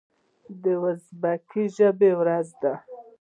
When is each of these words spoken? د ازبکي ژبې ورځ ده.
د 0.63 0.65
ازبکي 0.87 1.63
ژبې 1.75 2.11
ورځ 2.19 2.47
ده. 2.61 2.73